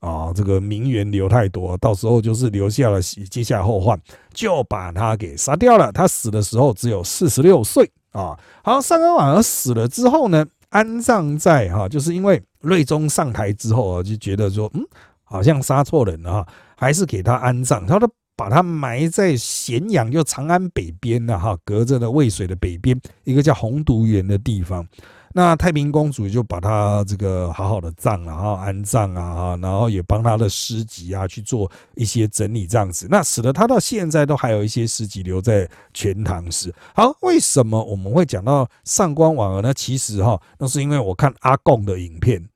[0.00, 3.98] 啊，这个名媛留太多，到时候就是留下了接下来后患，
[4.34, 5.90] 就把他给杀掉了。
[5.90, 8.38] 他死的时候只有四十六岁啊。
[8.62, 14.82] 好，上官婉儿死了之后呢，安葬在哈，就是因为睿宗上台之后啊，就觉得说，嗯。
[15.24, 17.86] 好像杀错人了哈，还是给他安葬。
[17.86, 18.06] 他都
[18.36, 24.86] 把他埋在咸阳，就长安北边的哈，隔着的渭水的北边一个叫洪都园的地方。
[25.34, 33.06] 那太平公主就把他这个好好的葬然后安葬啊，然后也帮他的诗集啊去做一些整理这样子。
[33.10, 36.72] 那使得他到现在都还有一些诗集留在全唐诗。
[36.94, 39.72] 好，为什么我们会讲到上官婉儿呢？
[39.74, 42.46] 其实哈，那是因为我看阿贡的影片。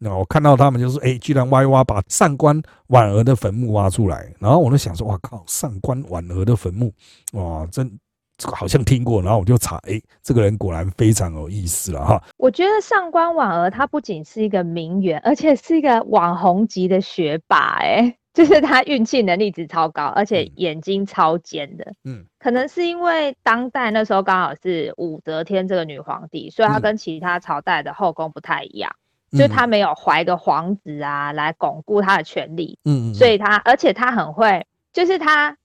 [0.00, 6.92] 那我看到他们就是，哎，居然挖一挖，把上官婉儿的坟墓挖出来，然后我就想说，哇靠，上官婉儿的坟墓，
[7.32, 7.98] 哇，真
[8.44, 12.22] 好像听过，然后我就查，哎，这个人果然非常有意思了哈。
[12.36, 21.94] 我觉得上官婉儿她不仅是一个名媛，而且是一个网红级的学霸，哎， 就是她运气能力值超高，而且眼睛超尖的。
[22.04, 28.92] 嗯，可能是因为当代那时候刚好是武则天这个女皇帝，所以她跟其他朝代的后宫不太一样，
[29.32, 32.78] 所以她没有怀个皇子啊来巩固她的权力。
[32.84, 35.56] 嗯嗯，所以她而且她很会，就是她。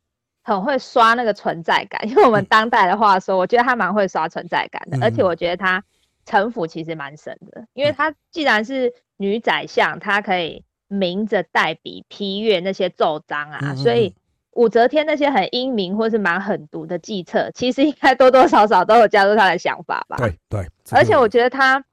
[0.43, 5.83] 很会刷那个存在感，因为我们当代的话说，我觉得他蛮会刷存在感的，而且我觉得他
[6.25, 14.13] 城府其实蛮深的，因为他既然是女宰相，他可以明着代笔批阅那些奏章啊，所以
[14.51, 20.17] 武则天那些很英明或是蛮狠毒的计策，其实应该多多少少都有加入他的想法吧。
[20.17, 21.83] 对对，而且我觉得他。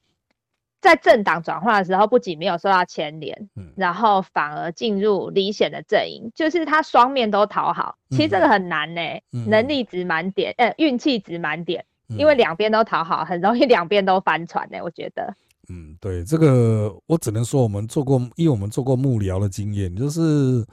[0.80, 7.94] 在政党转换的时候，不仅没有受到牵连，嗯，然后反而进入李显的阵营，就是他双面都讨好。
[8.10, 9.00] 其实这个很难呢，
[9.46, 14.78] 能力值满点，呃，运气值满点，因为两边都讨好，很容易两边都翻船呢。
[14.82, 15.34] 我觉得，
[15.68, 20.64] 嗯，对，这个我只能说，我们做过，因为我们做过幕僚的经验，就是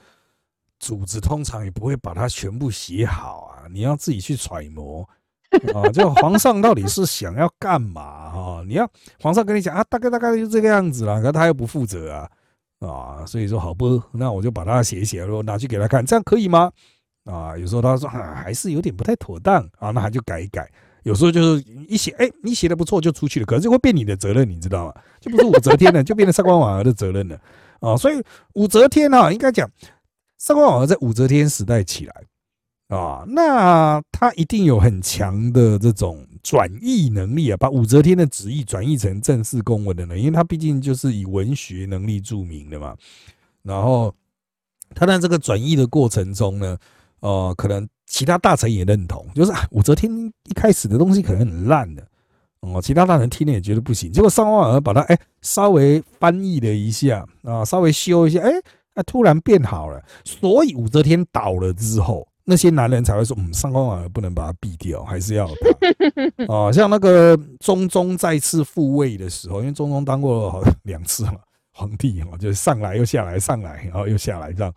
[0.80, 5.06] 组织通常也不会把它全部写好啊，你要自己去揣摩。
[5.74, 8.64] 啊， 就皇上到底是想要干嘛哈？
[8.66, 8.88] 你要
[9.20, 12.30] 皇上跟你讲啊，大概大概就这个样子啦，可他又不负责啊，
[12.80, 16.70] 啊，所以说好不，那我就把它写一写，然后拿去给他看，这样可以吗？
[17.24, 20.70] 啊，有时候他说还是有点不太妥当啊，那他就改一改。
[21.04, 24.94] 有时候就是一写，哎，你写的不错就出去了，可是就会变你的责任，你知道吗？
[25.20, 27.38] 就不是武则天了， 就变成上官婉儿的责任了
[27.80, 27.96] 啊。
[27.96, 28.22] 所以
[28.54, 29.70] 武则天啊，应该讲
[30.38, 32.14] 上官婉儿在武则天时代起来。
[32.88, 42.96] 啊，那他一定有很强的这种转译能力啊，把武则天的旨意转译成正式公文的呢，因为他毕竟就是以文学能力著名的嘛。
[43.62, 44.14] 然后
[44.94, 46.78] 他在这个转译的过程中呢，
[47.20, 50.10] 呃，可能其他大臣也认同，就是武则天
[50.44, 52.02] 一开始的东西可能很烂的，
[52.60, 54.10] 哦，其他大臣听了也觉得不行。
[54.10, 58.50] 结果上官婉儿把它哎稍微翻译了一下啊，稍微修一下，哎，
[58.94, 60.02] 那突然变好了。
[60.24, 62.26] 所以武则天倒了之后。
[62.50, 66.72] 那些男人才会说，嗯，上官婉儿不能把他毙掉，还是要他啊。
[66.72, 71.34] 像那个中宗再次复位的时候，因为中宗当过好两次嘛，
[71.74, 74.72] 皇帝嘛，就是上来又下来，上来然后又下来这样。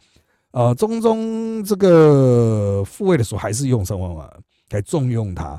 [0.52, 4.38] 啊，中宗这个复位的时候，还是用上官婉儿
[4.72, 5.58] 来重用他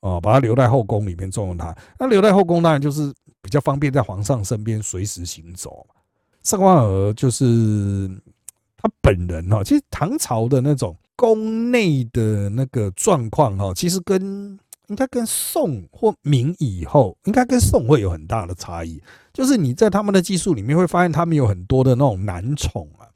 [0.00, 1.72] 哦，把他留在后宫里面重用他。
[1.96, 5.86] 那留在后宫当然就是比较方便在皇上身边随时行走。
[6.42, 8.10] 上官婉儿就是
[8.76, 10.96] 他本人哈，其实唐朝的那种。
[11.22, 14.58] 宫内的那个状况哈，其实跟
[14.88, 19.00] 应该跟宋或明以后，应该跟宋会有很大的差异。
[19.32, 23.06] 就是你在他们的技术里面会发现，他们有很多的那种男宠啊，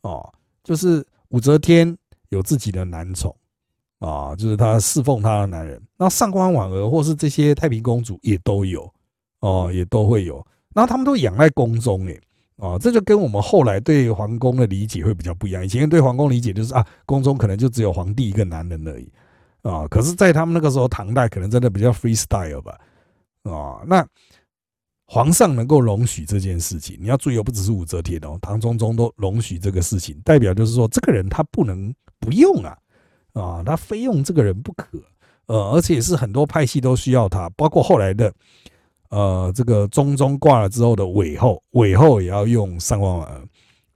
[0.00, 1.94] 哦，就是武则天
[2.30, 3.36] 有自己的男宠
[3.98, 5.78] 啊，就是她侍奉她的男人。
[5.98, 8.90] 那上官婉儿或是这些太平公主也都有
[9.40, 10.36] 哦，也都会有。
[10.74, 12.18] 然后他们都养在宫中诶。
[12.56, 15.64] 哦，这就跟我们后来对皇宫的理解会比较不一样。
[15.64, 19.10] 以前对皇宫理解就是啊，宫中可能就只有皇帝一个男人而已
[19.62, 19.88] 啊。
[19.88, 22.78] 可是，在他们那个时候，唐代可能真的比较 freestyle 吧。
[23.42, 24.06] 啊，那
[25.04, 32.78] 皇上能够容许这件事情，你要注意哦，不只是武则天哦，唐中宗都容许这个事情，代表就是说，这个人他不能不用啊，
[33.32, 34.86] 啊，他非用这个人不可。
[35.46, 38.32] 呃，而且是很多派系都需要他，包括后来的。
[39.14, 43.46] 呃，这个中宗挂了之后的尾后，尾后也要用上官婉儿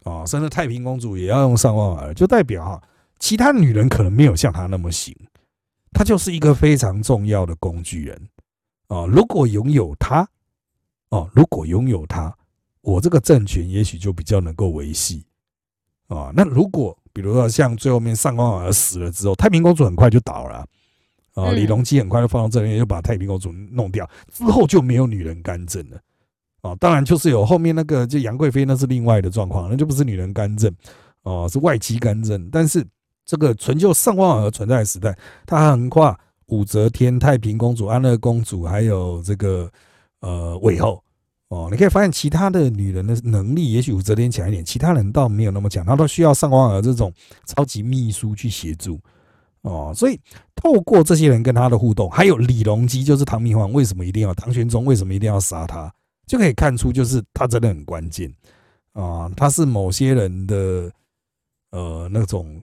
[0.09, 2.81] 啊，甚至太平公主也要用上官婉儿，就代表哈，
[3.19, 5.13] 其他女人可能没有像她那么行，
[5.93, 8.29] 她就是一个非常重要的工具人
[8.87, 9.07] 啊。
[9.07, 10.25] 如果拥有她，
[11.09, 12.33] 哦，如果拥有她，
[12.83, 15.25] 我这个政权也许就比较能够维系
[16.07, 16.31] 啊。
[16.33, 20.65] 那如果比如说像最后面上官婉儿死了之后，太平公主很快就倒了。
[21.53, 25.99] 李隆基很快就放到这边，就把太平公主弄掉，之后就没有女人干政了。
[26.63, 30.75] 啊，当然就是有后面那个，就杨贵妃那是另外的状况，那就不是女人干政，
[31.23, 32.49] 哦，是外戚干政。
[32.51, 32.85] 但是
[33.25, 39.71] 这个纯就上官婉儿存在的时代，它横跨武则天、太平公主、安乐公主，还有这个
[40.21, 41.03] 呃韦后。
[41.51, 47.11] 哦，你可以发现其他的女人的能力，也许武则天强一点，其他人倒没有那么强，她都需要上官婉儿这种
[47.47, 49.01] 超级秘书去协助。
[49.69, 50.19] 哦，所以
[50.55, 55.93] 透过这些人跟他的互动，还有李隆基，就是唐明皇为什么一定要唐玄宗为什么一定要杀他，
[56.27, 58.33] 就可以看出，就是他真的很关键
[58.95, 60.91] 啊，他是某些人的
[61.73, 62.59] 呃那种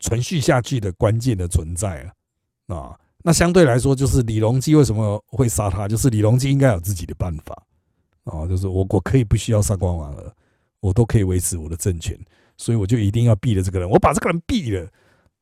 [0.00, 2.10] 存续下去的关键的存在
[2.68, 2.98] 啊。
[3.22, 7.62] 那相对来说，就是李隆基为什么会杀他，就是李隆基应该有自己的办法
[8.24, 10.32] 啊，就是我我可以不需要上官婉儿，
[10.80, 12.18] 我都可以维持我的政权，
[12.56, 14.88] 所以我就一定要毙了这个人，我把这个人毙了。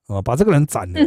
[0.06, 1.00] 啊，把这个人斩了，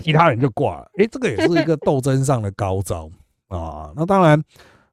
[0.00, 0.90] 其他人就挂了。
[0.96, 3.10] 哎，这个也是一个斗争上的高招
[3.48, 3.92] 啊。
[3.96, 4.40] 那当然，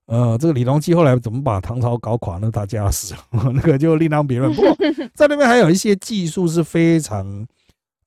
[0.08, 2.49] 呃，这个李隆基后来怎么把唐朝搞垮呢？
[2.51, 4.51] 他家事， 那个就另当别论。
[4.53, 4.75] 不过
[5.13, 7.45] 在那边还有一些技术是非常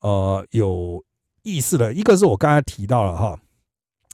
[0.01, 1.03] 呃有
[1.43, 3.39] 意思的，一个是我刚才提到了哈，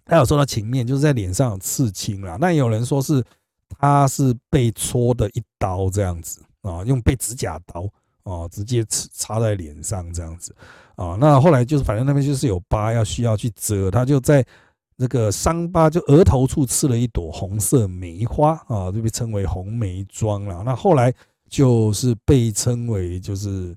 [0.04, 2.36] 他有说到情面，就是在脸上刺青了。
[2.38, 3.24] 那有人说是
[3.78, 7.88] 他是被戳的一刀这样子啊，用被指甲刀。
[8.24, 10.54] 哦，直接刺插在脸上这样子，
[10.96, 14.44] 啊，那后来就是反正那边就是有疤要需要去遮，他就在
[14.96, 20.62] 那个伤疤就额头处刺了一朵红色梅花啊，就被称为红梅妆了。
[20.64, 21.12] 那后来
[21.50, 23.76] 就是被称为就是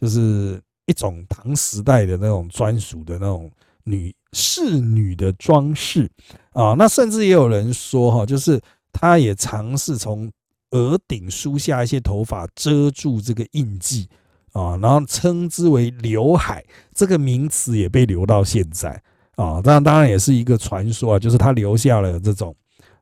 [0.00, 3.50] 就是一种唐时代的那种专属的那种
[3.84, 6.10] 女侍女的装饰
[6.52, 6.74] 啊。
[6.78, 8.58] 那甚至也有人说哈，就是
[8.90, 10.32] 他也尝试从。
[10.70, 14.08] 额顶梳下一些头发遮住这个印记
[14.52, 18.90] 啊，然后称之为刘海，这个名词也被留到现在
[19.36, 19.60] 啊。
[19.62, 22.54] 当然，当然也是一个传说啊，就是他留下了这种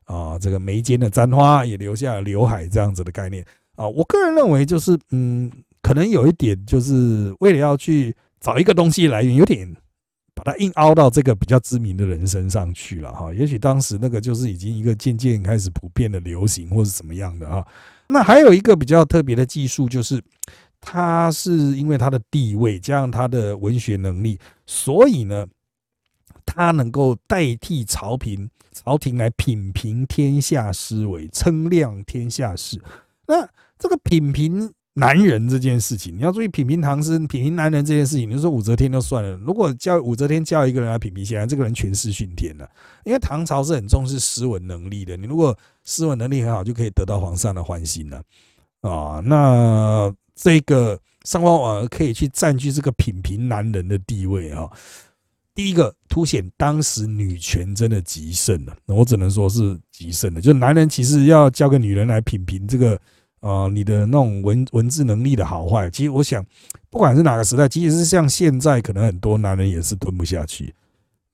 [0.03, 3.87] 啊，这个眉间的簪花，也留下了刘海这样子的概念啊。
[3.87, 5.51] 我个人认为，就是嗯，
[5.81, 9.75] 可能有一点，就是为了要去找一个东西来源，有点。
[10.45, 17.65] 把它硬凹到这个比较知名的人身上去了哈，也许当时那个就是已经一个渐渐开始普遍的流行或是怎么样的哈。
[18.09, 20.21] 那还有一个比较特别的技术，就是
[20.79, 25.47] 他是因为他的地位加上他的文学能力，所以呢，
[26.45, 32.79] 他能够代替朝廷朝廷来品评天下诗为称量天下事。
[33.25, 34.71] 那这个品评。
[34.97, 38.29] 男人这件事情，你要注意品评唐诗、品评男人这件事情。
[38.29, 42.65] 你说武则天就算了，如果叫武则天叫一个人来品评，显然这个人权势熏天了。
[43.03, 48.23] 因为唐朝是很重视诗文能力的，你如果诗文能力很好，就可以得到皇上的欢心了
[48.79, 49.19] 啊。
[49.19, 54.69] 那这个上官婉儿可以去占据这个品评男人的地位啊。
[55.53, 60.39] 第一个凸显当时女权真的极盛了，我只能说是极盛的。
[60.39, 62.97] 就男人其实要交给女人来品评这个。
[63.45, 66.43] 啊，你的那种文文字能力的好坏，其实我想，
[66.89, 70.73] 不管是哪个时代，即使是像现在，可能很多男人也是吞不下去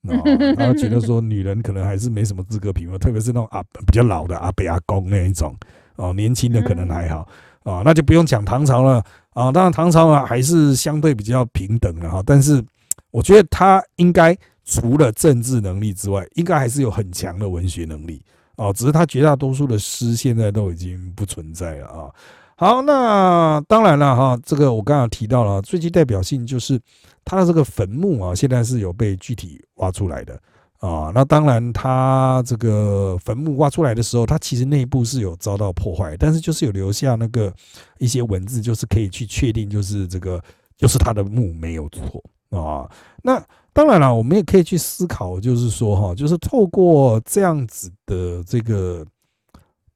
[0.06, 0.12] 啊。
[0.58, 5.56] 他觉得说，女人可能还是没什么资格评论，特别是那种啊比较老的阿伯阿公那一种
[5.96, 7.26] 哦，年轻的可能还好
[7.62, 9.50] 啊，那就不用讲唐朝了啊。
[9.50, 12.62] 当然唐朝啊还是相对比较平等的哈，但是
[13.10, 18.20] 我觉得他应该除了政治能力之外，应该还是有很强的文学能力。
[18.56, 22.10] 哦，只是他绝大多数的诗现在都已经不存在了啊。
[22.54, 26.80] 好，那当然了哈，这个我刚刚提到了，最具代表性就是
[27.24, 30.38] 他的这个坟墓啊，现在是有被具体挖出来的
[30.78, 31.10] 啊。
[31.12, 37.52] 那当然，他这个坟墓挖出来的时候，他其实内部是有遭到破坏，但是就是有留下那个
[37.98, 40.40] 一些文字，就是可以去确定，就是这个
[40.76, 42.22] 就是他的墓没有错
[42.60, 42.90] 啊。
[43.22, 49.06] 那当然了，我们也可以去思考，就是说哈，就是透过这样子的这个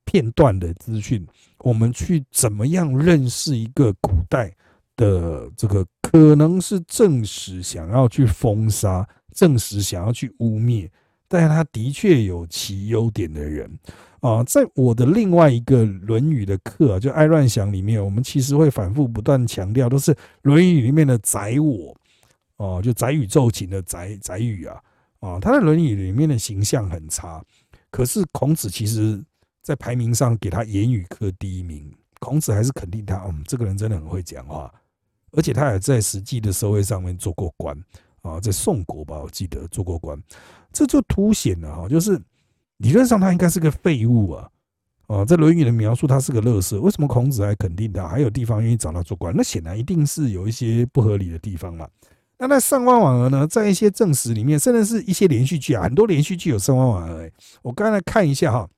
[0.04, 1.26] 片段的资讯，
[1.58, 4.50] 我们去怎么样认识一个古代
[4.96, 10.88] 的这个可能是正史想要去封杀、正史想要去污蔑，
[11.28, 13.70] 但是他的确有其优点的人
[14.20, 14.42] 啊。
[14.44, 21.94] 在我的另外一个《论语》的课啊，就《爱乱想》里面，我们其实会反复不断强调，都是《论语》里面的宰我。
[22.56, 24.82] 哦，就宅宇宙情的宅宅宇啊，
[25.20, 27.44] 啊，他在《论语》里面的形象很差，
[27.90, 29.22] 可是孔子其实
[29.62, 34.72] 在排名上给他言语科第一名，孔子还是肯定他，嗯，这个人真的很会讲话，
[35.32, 37.76] 而且他也在实际的社会上面做过官
[38.22, 40.18] 啊，在宋国吧，我记得做过官，
[40.72, 42.18] 这就凸显了哈，就是
[42.78, 44.50] 理论上他应该是个废物啊，
[45.08, 49.34] 啊，在《论语》的描述他是个乐色，为什么孔子还肯定他，还有地方愿意找他做官？
[49.36, 51.86] 那显然一定是有一些不合理的地方嘛。
[52.38, 57.33] 那那上官婉儿呢，在一些正史里面，甚至是一些连续剧啊，很多连续剧有上官婉儿。
[57.62, 58.68] 我刚才看一下哈，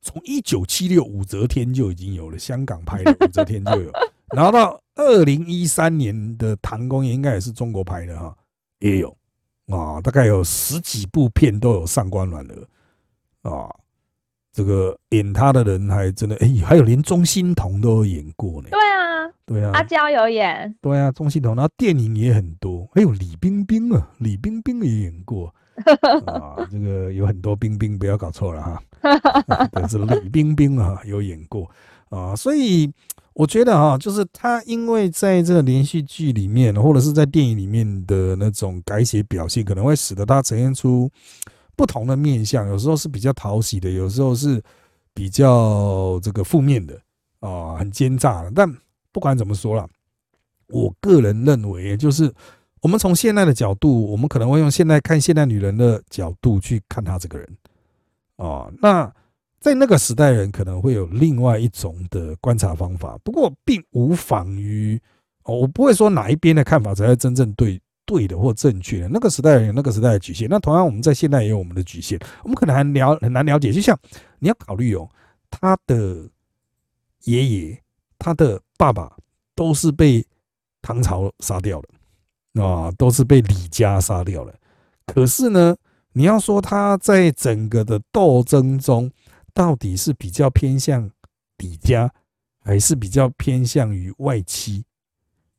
[0.00, 3.90] 从一九七六武则天就已经有了，香港拍的武则天就有，
[4.34, 8.36] 然后到二零一三年的唐宫，应该也是中国拍的哈，
[8.78, 9.16] 也有
[9.66, 13.68] 啊，大概有十几部片都有上官婉儿啊。
[14.50, 18.68] 这个演他的人还真的哎，还有连钟欣桐都演过呢。
[18.70, 19.07] 对啊，
[19.48, 20.76] 对啊，阿娇有演。
[20.82, 22.86] 对啊，钟欣桐，然后电影也很多。
[22.94, 25.52] 还有李冰冰啊，李冰冰也演过
[26.28, 26.68] 啊。
[26.70, 28.82] 这个有很多冰冰，不要搞错了哈。
[29.72, 31.66] 但是李冰冰啊，有演过
[32.10, 32.36] 啊。
[32.36, 32.92] 所以
[33.32, 41.10] 我觉得哈，就是他因为在这个连续剧里面，或者是在电影里面的那种改写表现，可能会使得他呈现出。
[41.74, 44.60] 不同的面相，有时候是比较讨喜的，有时候是
[45.14, 47.00] 比较这个负面的
[47.38, 48.50] 啊，很奸诈的。
[48.52, 48.68] 但
[49.18, 49.84] 不管怎么说了，
[50.68, 52.32] 我个人认为，就是
[52.80, 57.56] 我们从现在的角度，我们可能会用现在看现代女人的角度去看她这个人
[58.36, 58.70] 啊。
[58.80, 59.12] 那
[59.58, 64.96] 在那个时代，人可能会有另外一种的观察方法，不过并无妨于
[65.42, 69.08] 哦，我不会说哪一边的看法才是真正对对的或正确的。
[69.08, 73.72] 那个时代有那个时代的局限，那同样我们在现代也有我们的局限，我们可能还了很难了解。
[73.72, 73.98] 就像
[74.38, 75.10] 你要考虑哦，
[75.50, 76.30] 他的
[77.24, 77.82] 爷爷、
[78.18, 79.16] 他的爸爸
[79.54, 80.24] 都是被
[80.82, 84.54] 唐朝杀掉了啊，都是被李家杀掉了。
[85.06, 85.76] 可是呢，
[86.12, 89.10] 你要说他在整个的斗争中，
[89.54, 91.10] 到底是比较偏向
[91.58, 92.12] 李家，
[92.60, 94.84] 还是比较偏向于外戚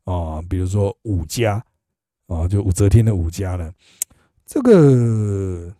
[0.03, 0.41] 啊？
[0.49, 1.63] 比如说武家
[2.27, 3.73] 啊，就武则天的武家呢？
[4.45, 5.73] 这个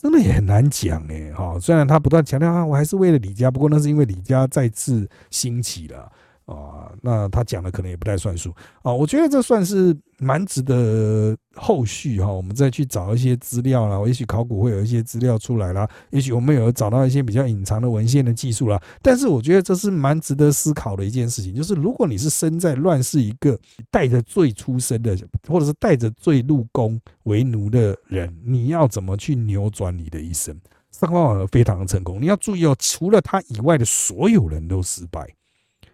[0.00, 1.58] 真的也很难讲哎哈。
[1.60, 6.10] 虽然他不断强调啊，我还是为了李家，不过那是因为李家再次兴起了。
[6.50, 8.92] 啊，那他讲的可能也不太算数啊。
[8.92, 14.04] 我觉得这算是蛮值得后续哈，我们再去找一些资料啦。
[14.04, 18.80] 也许考古会有一些资料出来啦，也许我们有找到一些比较隐藏的文献的技术啦。
[19.00, 23.56] 但是我觉得这是蛮值得思考的一件事情，就是如果你是生在乱世一个
[23.90, 25.16] 带着罪出生的，
[25.48, 30.58] 或者是带着罪入宫为奴的人，你要怎么去扭转你的一生？
[30.90, 35.32] 上官婉儿非常的成功，你要注意哦，除了他以外的所有人都失败。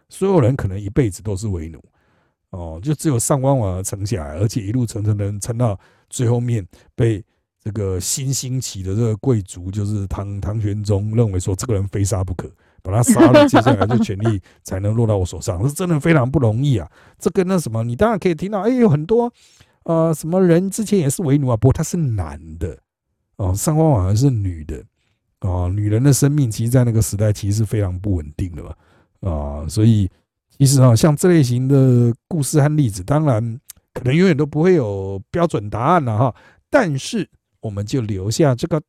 [0.08, 1.82] 所有人可能一辈子都是为奴，
[2.50, 5.78] 哦，就只有上官婉儿撑下来，而且一路撑撑撑撑到
[6.08, 7.24] 最后面，被
[7.60, 12.48] 这个新兴起的这个贵族，就是唐唐玄宗认为说这个人非杀不可，
[12.82, 16.88] 把他杀了，接下来就权力才能落到我手上，是真的非常不容易啊。
[17.18, 19.32] 这跟那什么，你当然可以听到，哎，有很多
[19.82, 22.78] 呃什么人之前也是为奴啊，不过他是男的，
[23.38, 24.80] 哦，上官婉儿是女的，
[25.40, 28.72] 哦，女人的生命其实，在那个时代其实是非常不稳定的嘛。
[29.26, 30.08] 啊，所以
[30.56, 33.60] 其实啊，像这类型的故事和例子，当然
[33.92, 36.34] 可能永远都不会有标准答案了哈。
[36.70, 37.28] 但是
[37.60, 38.80] 我们就留下这个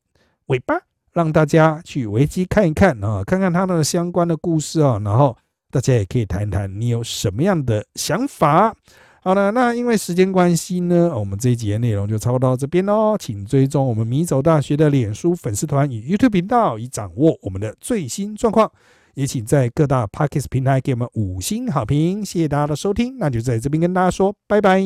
[0.48, 0.76] 尾巴，
[1.14, 5.36] 让大家去维基看一看啊，看看它的相关的故事啊，然后
[5.72, 8.76] 大家也可以谈一谈你有什么样的想法。
[9.22, 13.18] 好了，那因为时间关系呢，我们这一集的内容就差不多到这边喽。
[13.20, 18.72] 请追踪我们迷走大学的脸书粉丝团与 YouTube 频道，以掌握我们的最新状况。
[19.18, 24.80] 也请在各大 Podcast 平台给我们五星好评，谢谢大家的收听，那就在这边跟大家说拜拜，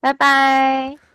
[0.00, 1.09] 拜拜。